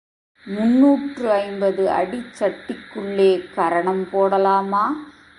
முன்னூற்று 0.47 1.31
ஐம்பது 1.31 1.83
அடிச்சட்டிக்குள்ளே 1.89 3.29
கரணம் 3.55 4.07
போடலாமா? 4.11 4.83